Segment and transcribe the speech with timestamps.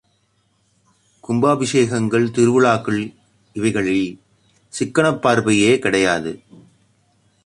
[1.23, 3.13] கும்பாபிஷேகங்கள், திருவிழாக்கள்
[3.55, 4.19] இவைகளில்
[4.73, 6.33] சிக்கனப் பார்வையே கிடையாது!